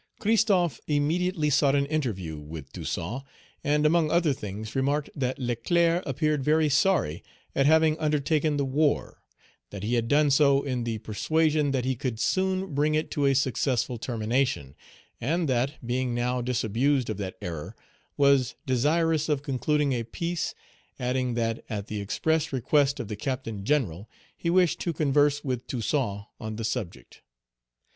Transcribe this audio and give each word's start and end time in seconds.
Christophe 0.19 0.79
immediately 0.87 1.51
sought 1.51 1.75
an 1.75 1.85
interview 1.85 2.39
with 2.39 2.71
Toussaint, 2.73 3.21
and, 3.63 3.85
among 3.85 4.09
other 4.09 4.33
things, 4.33 4.75
remarked 4.75 5.11
that 5.15 5.37
Leclerc 5.37 6.01
appeared 6.07 6.43
very 6.43 6.69
sorry 6.69 7.23
at 7.53 7.67
having 7.67 7.99
undertaken 7.99 8.57
the 8.57 8.65
war, 8.65 9.21
that 9.69 9.83
he 9.83 9.93
had 9.93 10.07
done 10.07 10.31
so 10.31 10.63
in 10.63 10.85
the 10.85 10.97
persuasion 10.97 11.69
that 11.69 11.85
he 11.85 11.95
could 11.95 12.19
soon 12.19 12.73
bring 12.73 12.95
it 12.95 13.11
to 13.11 13.27
a 13.27 13.35
successful 13.35 13.99
termination, 13.99 14.73
and 15.19 15.47
that, 15.47 15.73
being 15.85 16.15
now 16.15 16.41
disabused 16.41 17.07
of 17.11 17.17
that 17.17 17.37
error, 17.39 17.75
was 18.17 18.55
desirous 18.65 19.27
Page 19.27 19.27
208 19.27 19.39
of 19.39 19.45
concluding 19.45 19.93
a 19.93 20.01
peace; 20.03 20.55
adding 20.99 21.35
that, 21.35 21.63
at 21.69 21.85
the 21.85 22.01
express 22.01 22.51
request 22.51 22.99
of 22.99 23.07
the 23.07 23.15
Captain 23.15 23.63
General, 23.63 24.09
he 24.35 24.49
wished 24.49 24.79
to 24.79 24.93
converse 24.93 25.43
with 25.43 25.67
Toussaint 25.67 26.23
on 26.39 26.55
the 26.55 26.63
subject. 26.65 27.21